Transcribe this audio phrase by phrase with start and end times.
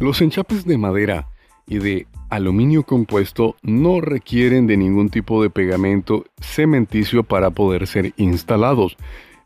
[0.00, 1.26] Los enchapes de madera
[1.66, 8.12] y de aluminio compuesto no requieren de ningún tipo de pegamento cementicio para poder ser
[8.16, 8.96] instalados,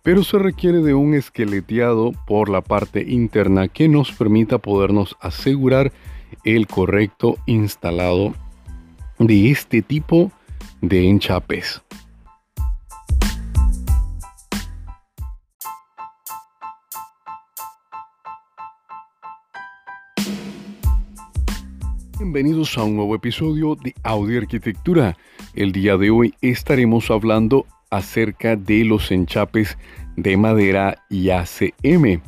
[0.02, 5.90] pero se requiere de un esqueleteado por la parte interna que nos permita podernos asegurar
[6.44, 8.34] el correcto instalado
[9.18, 10.30] de este tipo
[10.82, 11.82] de enchapes.
[22.32, 25.18] Bienvenidos a un nuevo episodio de Audio Arquitectura.
[25.52, 29.76] El día de hoy estaremos hablando acerca de los enchapes
[30.16, 32.22] de madera y ACM.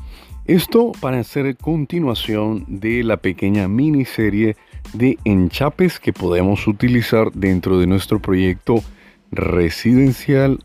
[0.45, 4.57] Esto para hacer continuación de la pequeña miniserie
[4.93, 8.85] de enchapes que podemos utilizar dentro de nuestro proyecto
[9.31, 10.59] residencial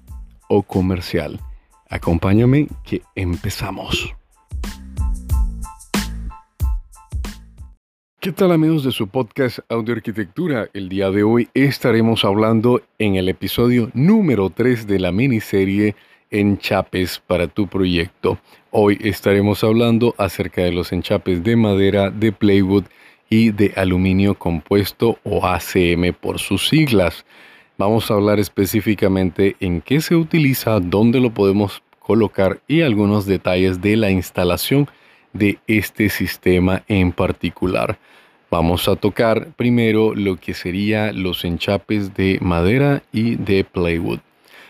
[0.50, 1.40] o comercial.
[1.90, 4.19] Acompáñame que empezamos.
[8.22, 10.68] ¿Qué tal amigos de su podcast Audio Arquitectura?
[10.74, 15.96] El día de hoy estaremos hablando en el episodio número 3 de la miniserie
[16.30, 18.38] Enchapes para tu proyecto.
[18.72, 22.84] Hoy estaremos hablando acerca de los enchapes de madera, de plywood
[23.30, 27.26] y de aluminio compuesto o ACM por sus siglas.
[27.78, 33.80] Vamos a hablar específicamente en qué se utiliza, dónde lo podemos colocar y algunos detalles
[33.80, 34.90] de la instalación
[35.32, 37.98] de este sistema en particular.
[38.52, 44.20] Vamos a tocar primero lo que sería los enchapes de madera y de plywood.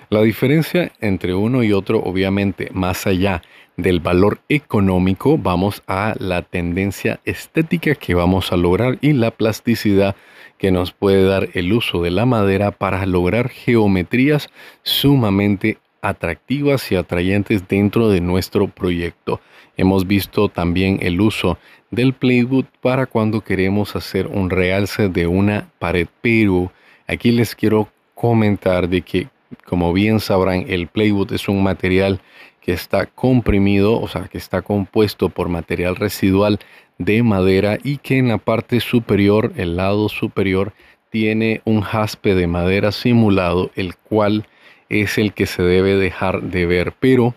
[0.09, 3.41] La diferencia entre uno y otro, obviamente, más allá
[3.77, 10.15] del valor económico, vamos a la tendencia estética que vamos a lograr y la plasticidad
[10.57, 14.49] que nos puede dar el uso de la madera para lograr geometrías
[14.83, 19.39] sumamente atractivas y atrayentes dentro de nuestro proyecto.
[19.77, 21.57] Hemos visto también el uso
[21.91, 26.71] del plywood para cuando queremos hacer un realce de una pared, pero
[27.07, 29.27] aquí les quiero comentar de que
[29.65, 32.21] como bien sabrán el plywood es un material
[32.61, 36.59] que está comprimido, o sea, que está compuesto por material residual
[36.97, 40.73] de madera y que en la parte superior, el lado superior,
[41.09, 44.45] tiene un jaspe de madera simulado, el cual
[44.89, 47.33] es el que se debe dejar de ver, pero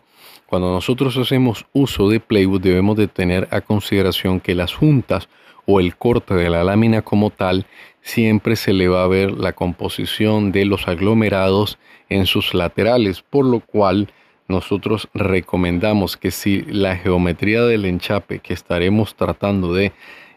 [0.52, 5.30] cuando nosotros hacemos uso de plywood debemos de tener a consideración que las juntas
[5.64, 7.64] o el corte de la lámina como tal
[8.02, 11.78] siempre se le va a ver la composición de los aglomerados
[12.10, 14.12] en sus laterales, por lo cual
[14.46, 19.92] nosotros recomendamos que si la geometría del enchape que estaremos tratando de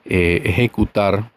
[0.06, 1.30] eh, ejecutar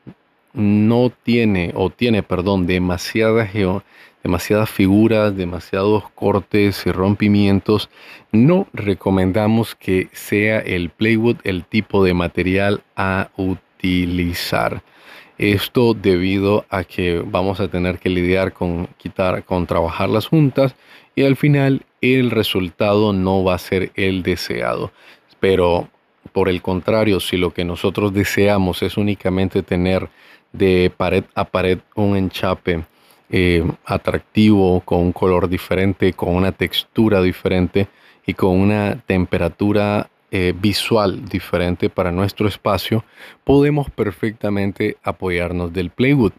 [0.53, 3.85] no tiene o tiene, perdón, demasiada geometría
[4.23, 7.89] demasiadas figuras, demasiados cortes y rompimientos,
[8.33, 14.83] no recomendamos que sea el plywood el tipo de material a utilizar.
[15.39, 20.75] Esto debido a que vamos a tener que lidiar con quitar, con trabajar las juntas
[21.15, 24.91] y al final el resultado no va a ser el deseado.
[25.39, 25.89] Pero
[26.33, 30.09] por el contrario, si lo que nosotros deseamos es únicamente tener
[30.53, 32.85] de pared a pared un enchape
[33.31, 37.89] eh, atractivo, con un color diferente, con una textura diferente
[38.27, 43.05] y con una temperatura eh, visual diferente para nuestro espacio,
[43.45, 46.33] podemos perfectamente apoyarnos del Playwood.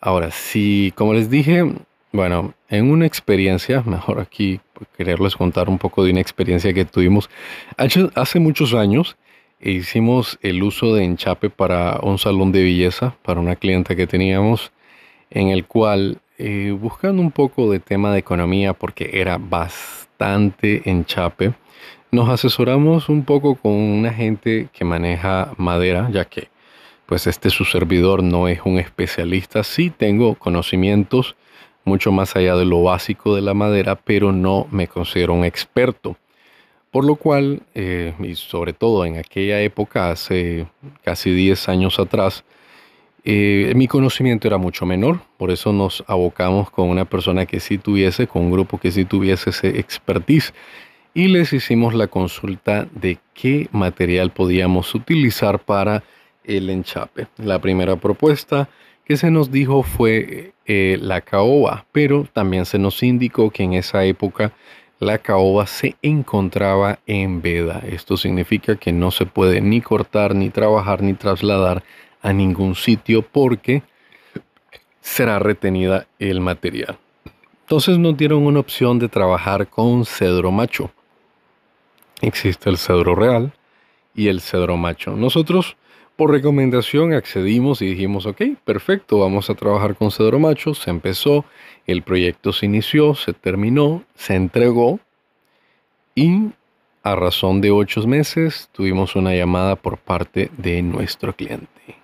[0.00, 1.64] Ahora, si, como les dije,
[2.12, 4.60] bueno, en una experiencia, mejor aquí
[4.96, 7.30] quererles contar un poco de una experiencia que tuvimos
[7.76, 9.16] hace muchos años,
[9.62, 14.72] hicimos el uso de enchape para un salón de belleza, para una clienta que teníamos
[15.30, 21.54] en el cual, eh, buscando un poco de tema de economía, porque era bastante enchape,
[22.10, 26.48] nos asesoramos un poco con una gente que maneja madera, ya que
[27.06, 31.36] pues este su servidor no es un especialista, sí tengo conocimientos
[31.84, 36.16] mucho más allá de lo básico de la madera, pero no me considero un experto.
[36.92, 40.66] Por lo cual, eh, y sobre todo en aquella época, hace
[41.02, 42.44] casi 10 años atrás,
[43.24, 47.78] eh, mi conocimiento era mucho menor, por eso nos abocamos con una persona que sí
[47.78, 50.52] tuviese, con un grupo que sí tuviese ese expertise
[51.14, 56.02] y les hicimos la consulta de qué material podíamos utilizar para
[56.44, 57.26] el enchape.
[57.38, 58.68] La primera propuesta
[59.06, 63.72] que se nos dijo fue eh, la caoba, pero también se nos indicó que en
[63.72, 64.52] esa época
[65.02, 67.82] la caoba se encontraba en veda.
[67.84, 71.82] Esto significa que no se puede ni cortar, ni trabajar, ni trasladar
[72.22, 73.82] a ningún sitio porque
[75.00, 76.98] será retenida el material.
[77.62, 80.92] Entonces nos dieron una opción de trabajar con cedro macho.
[82.20, 83.52] Existe el cedro real
[84.14, 85.16] y el cedro macho.
[85.16, 85.76] Nosotros
[86.16, 90.74] Por recomendación accedimos y dijimos, ok, perfecto, vamos a trabajar con Cedro Macho.
[90.74, 91.44] Se empezó,
[91.86, 95.00] el proyecto se inició, se terminó, se entregó
[96.14, 96.50] y
[97.02, 101.96] a razón de ocho meses tuvimos una llamada por parte de nuestro cliente,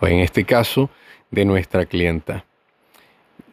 [0.00, 0.90] o en este caso,
[1.30, 2.44] de nuestra clienta.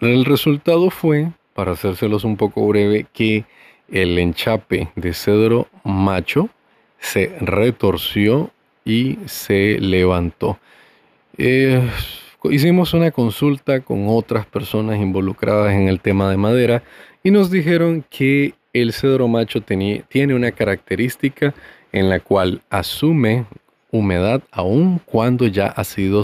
[0.02, 3.46] El resultado fue, para hacérselos un poco breve, que
[3.90, 6.50] el enchape de cedro macho
[7.00, 8.52] se retorció
[8.86, 10.60] y se levantó.
[11.38, 11.82] Eh,
[12.44, 16.84] hicimos una consulta con otras personas involucradas en el tema de madera
[17.24, 21.54] y nos dijeron que el cedro macho tiene una característica
[21.92, 23.46] en la cual asume
[23.92, 26.24] humedad aun cuando ya ha sido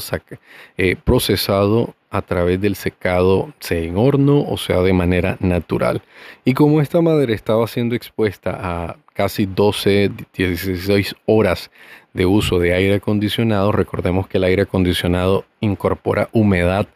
[0.78, 6.02] eh, procesado a través del secado, en horno o sea de manera natural.
[6.44, 11.72] Y como esta madera estaba siendo expuesta a casi 12, 16 horas
[12.14, 16.88] de uso de aire acondicionado, recordemos que el aire acondicionado incorpora humedad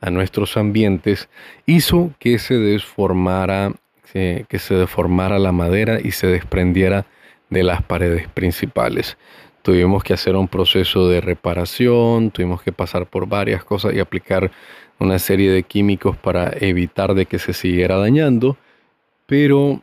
[0.00, 1.28] a nuestros ambientes,
[1.64, 3.72] hizo que se desformara,
[4.12, 7.06] que se deformara la madera y se desprendiera
[7.48, 9.16] de las paredes principales.
[9.64, 14.50] Tuvimos que hacer un proceso de reparación, tuvimos que pasar por varias cosas y aplicar
[14.98, 18.58] una serie de químicos para evitar de que se siguiera dañando,
[19.24, 19.80] pero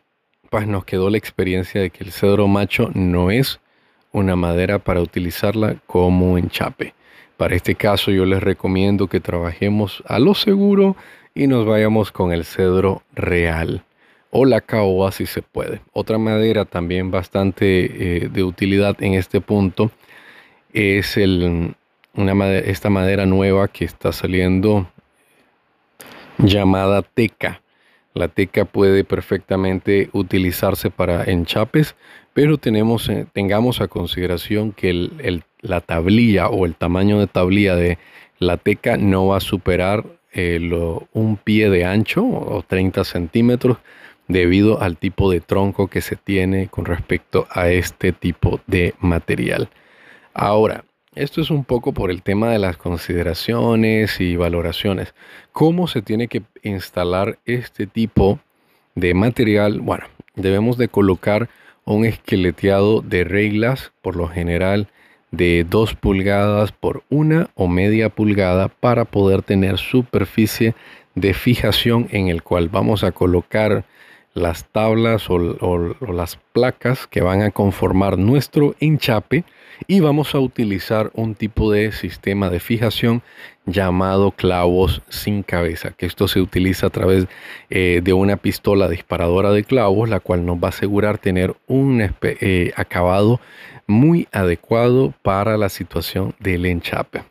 [0.51, 3.59] pues nos quedó la experiencia de que el cedro macho no es
[4.11, 6.93] una madera para utilizarla como enchape.
[7.35, 10.95] Para este caso yo les recomiendo que trabajemos a lo seguro
[11.33, 13.83] y nos vayamos con el cedro real
[14.31, 15.81] o la caoba si se puede.
[15.93, 19.91] Otra madera también bastante eh, de utilidad en este punto
[20.73, 21.75] es el,
[22.15, 24.89] una esta madera nueva que está saliendo
[26.37, 27.61] llamada teca.
[28.13, 31.95] La teca puede perfectamente utilizarse para enchapes,
[32.33, 37.97] pero tenemos, eh, tengamos a consideración que la tablilla o el tamaño de tablilla de
[38.39, 40.59] la teca no va a superar eh,
[41.13, 43.77] un pie de ancho o 30 centímetros
[44.31, 49.69] debido al tipo de tronco que se tiene con respecto a este tipo de material.
[50.33, 55.13] Ahora, esto es un poco por el tema de las consideraciones y valoraciones.
[55.51, 58.39] ¿Cómo se tiene que instalar este tipo
[58.95, 59.81] de material?
[59.81, 60.05] Bueno,
[60.35, 61.49] debemos de colocar
[61.83, 64.87] un esqueleteado de reglas, por lo general
[65.31, 70.75] de 2 pulgadas por una o media pulgada para poder tener superficie
[71.15, 73.85] de fijación en el cual vamos a colocar
[74.33, 79.43] las tablas o, las placas que van a conformar nuestro enchape
[79.87, 83.23] y vamos a utilizar un tipo de sistema de fijación
[83.65, 87.27] llamado clavos sin cabeza, que esto se utiliza a través
[87.69, 92.01] eh, de una pistola disparadora de clavos, la cual nos va a asegurar tener un
[92.21, 93.39] eh, acabado
[93.87, 97.23] muy adecuado para la situación del enchape.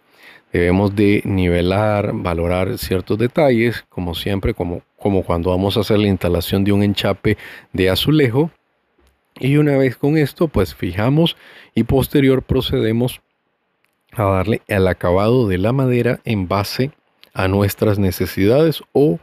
[0.53, 6.09] Debemos de nivelar, valorar ciertos detalles, como siempre, como, como cuando vamos a hacer la
[6.09, 7.37] instalación de un enchape
[7.73, 8.51] de azulejo.
[9.39, 11.37] Y una vez con esto, pues fijamos
[11.75, 13.21] y posterior procedemos
[14.13, 16.91] a darle el acabado de la madera en base
[17.33, 19.19] a nuestras necesidades o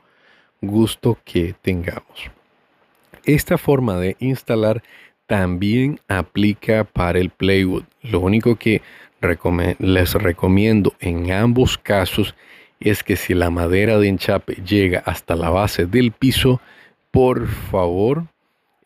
[0.62, 2.32] gusto que tengamos.
[3.26, 4.82] Esta forma de instalar
[5.28, 7.84] también aplica para el playwood.
[8.02, 8.82] Lo único que
[9.80, 12.34] les recomiendo en ambos casos
[12.80, 16.62] es que si la madera de enchape llega hasta la base del piso,
[17.12, 18.26] por favor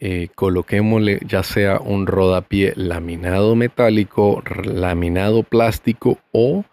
[0.04, 6.66] eh, coloquémosle ya sea un rodapié laminado metálico, laminado plástico o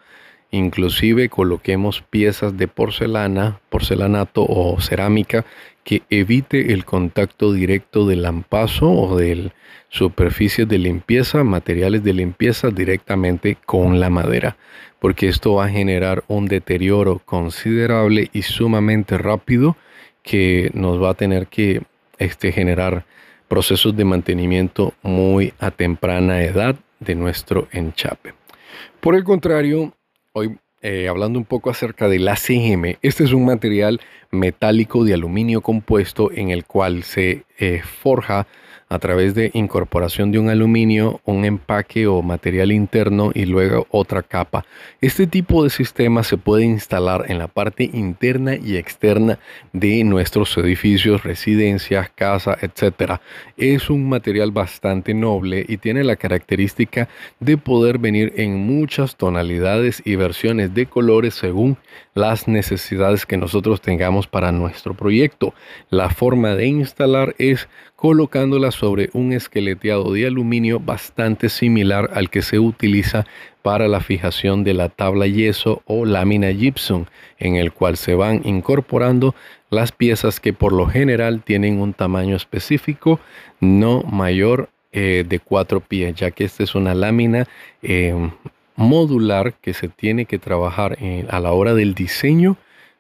[0.51, 5.45] inclusive coloquemos piezas de porcelana, porcelanato o cerámica
[5.89, 9.53] que evite el contacto directo del lampazo o de
[9.89, 14.59] superficies de limpieza, materiales de limpieza directamente con la madera,
[14.99, 19.79] porque esto va a generar un deterioro considerable y sumamente rápido
[20.23, 21.81] que nos va a tener que
[22.19, 23.07] este, generar
[23.49, 28.35] procesos de mantenimiento muy a temprana edad de nuestro enchape.
[29.01, 29.95] Por el contrario,
[30.35, 35.61] hoy eh, hablando un poco acerca del ACM, este es un material metálico de aluminio
[35.61, 38.47] compuesto en el cual se eh, forja
[38.89, 44.23] a través de incorporación de un aluminio, un empaque o material interno y luego otra
[44.23, 44.65] capa.
[45.01, 49.39] Este tipo de sistema se puede instalar en la parte interna y externa
[49.73, 53.21] de nuestros edificios, residencias, casa, etc.
[53.57, 57.09] Es un material bastante noble y tiene la característica
[57.41, 61.77] de poder venir en muchas tonalidades y versiones de colores según
[62.15, 65.55] las necesidades que nosotros tengamos para nuestro proyecto.
[65.91, 72.43] La forma de instalar es colocándolas sobre un esqueleteado de aluminio bastante similar al que
[72.43, 73.27] se utiliza
[73.63, 77.07] para la fijación de la tabla yeso o lámina gypsum,
[77.39, 79.35] en el cual se van incorporando
[79.69, 83.19] las piezas que por lo general tienen un tamaño específico
[83.59, 87.49] no mayor eh, de 4 pies, ya que esta es una lámina
[87.83, 88.15] eh,
[88.77, 90.97] modular que se tiene que trabajar
[91.29, 92.59] a la hora del diseño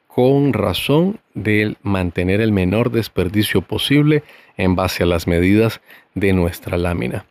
[0.09, 4.25] con razón de mantener el menor desperdicio posible
[4.59, 5.81] en base a las medidas
[6.15, 7.25] de nuestra lámina.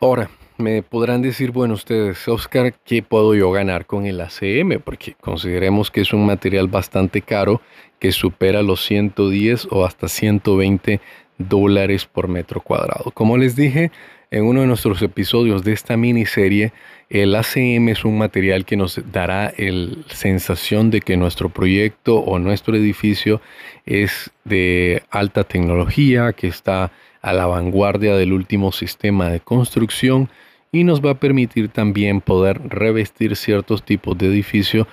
[0.00, 4.80] Ahora, me podrán decir, bueno, ustedes, Oscar, ¿qué puedo yo ganar con el ACM?
[4.84, 7.60] Porque consideremos que es un material bastante caro
[7.98, 11.00] que supera los 110 o hasta 120
[11.38, 13.10] dólares por metro cuadrado.
[13.12, 13.90] Como les dije
[14.30, 16.72] en uno de nuestros episodios de esta miniserie,
[17.08, 22.38] el ACM es un material que nos dará la sensación de que nuestro proyecto o
[22.38, 23.40] nuestro edificio
[23.86, 26.92] es de alta tecnología, que está
[27.22, 30.28] a la vanguardia del último sistema de construcción
[30.70, 34.86] y nos va a permitir también poder revestir ciertos tipos de edificio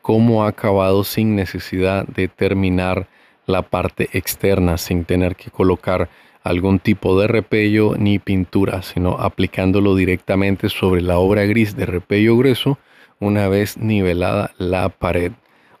[0.00, 3.06] como acabado sin necesidad de terminar
[3.46, 6.08] la parte externa, sin tener que colocar
[6.42, 12.36] algún tipo de repello ni pintura, sino aplicándolo directamente sobre la obra gris de repello
[12.36, 12.78] grueso
[13.20, 15.32] una vez nivelada la pared.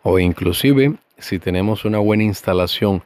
[0.02, 3.02] O inclusive si tenemos una buena instalación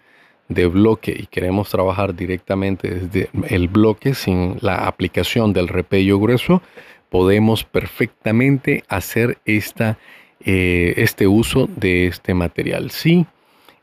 [0.49, 6.63] de bloque y queremos trabajar directamente desde el bloque sin la aplicación del repello grueso,
[7.11, 9.99] podemos perfectamente hacer esta,
[10.41, 12.91] eh, este uso de este material.
[12.91, 13.27] Si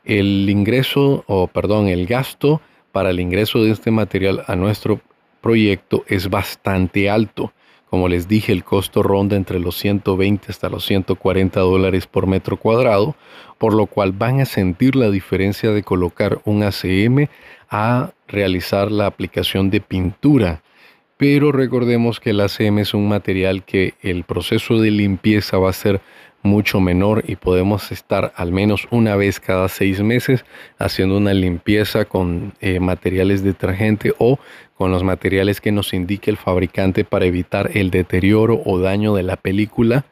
[0.04, 2.60] el ingreso o perdón, el gasto
[2.94, 5.00] para el ingreso de este material a nuestro
[5.40, 7.52] proyecto es bastante alto.
[7.90, 12.56] Como les dije, el costo ronda entre los 120 hasta los 140 dólares por metro
[12.56, 13.16] cuadrado,
[13.58, 17.26] por lo cual van a sentir la diferencia de colocar un ACM
[17.68, 20.62] a realizar la aplicación de pintura.
[21.16, 25.72] Pero recordemos que el ACM es un material que el proceso de limpieza va a
[25.72, 26.00] ser
[26.44, 30.44] mucho menor y podemos estar al menos una vez cada seis meses
[30.78, 34.38] haciendo una limpieza con eh, materiales detergente o
[34.76, 39.22] con los materiales que nos indique el fabricante para evitar el deterioro o daño de
[39.22, 40.04] la película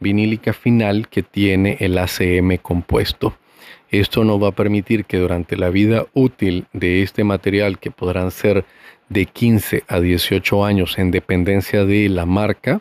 [0.00, 3.36] vinílica final que tiene el ACM compuesto.
[3.90, 8.30] Esto nos va a permitir que durante la vida útil de este material, que podrán
[8.30, 8.64] ser
[9.08, 12.80] de 15 a 18 años en dependencia de la marca,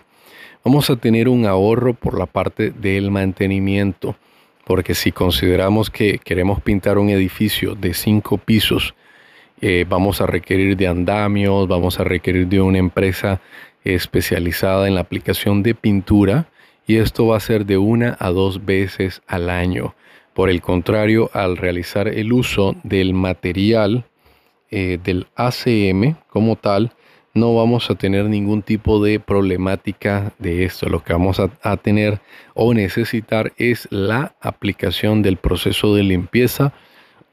[0.63, 4.15] vamos a tener un ahorro por la parte del mantenimiento,
[4.65, 8.95] porque si consideramos que queremos pintar un edificio de cinco pisos,
[9.61, 13.41] eh, vamos a requerir de andamios, vamos a requerir de una empresa
[13.83, 16.47] especializada en la aplicación de pintura
[16.87, 19.95] y esto va a ser de una a dos veces al año.
[20.33, 24.05] Por el contrario, al realizar el uso del material
[24.71, 26.93] eh, del ACM como tal,
[27.33, 30.87] no vamos a tener ningún tipo de problemática de esto.
[30.87, 32.19] Lo que vamos a, tener
[32.53, 36.73] o necesitar es la aplicación del proceso de limpieza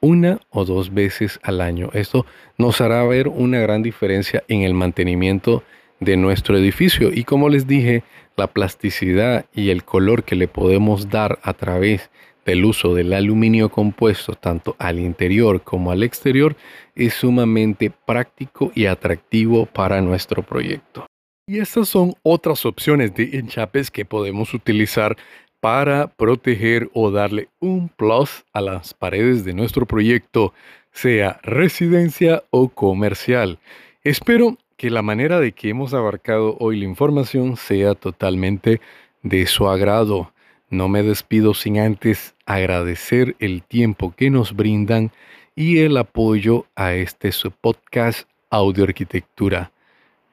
[0.00, 1.90] una o dos veces al año.
[1.92, 2.24] Esto
[2.56, 5.62] nos hará ver una gran diferencia en el mantenimiento
[6.00, 7.12] de nuestro edificio.
[7.12, 8.02] Y como les dije,
[8.36, 12.10] la plasticidad y el color que le podemos dar a través
[12.52, 16.56] el uso del aluminio compuesto tanto al interior como al exterior
[16.94, 21.06] es sumamente práctico y atractivo para nuestro proyecto.
[21.46, 25.16] Y estas son otras opciones de enchapes que podemos utilizar
[25.60, 30.54] para proteger o darle un plus a las paredes de nuestro proyecto,
[30.92, 33.58] sea residencia o comercial.
[34.02, 38.80] Espero que la manera de que hemos abarcado hoy la información sea totalmente
[39.22, 40.32] de su agrado.
[40.70, 45.12] No me despido sin antes agradecer el tiempo que nos brindan
[45.54, 49.70] y el apoyo a este su podcast Audio Arquitectura.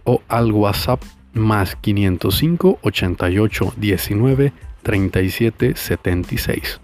[0.04, 1.02] o al WhatsApp
[1.34, 6.80] más 505 88 19 37 76.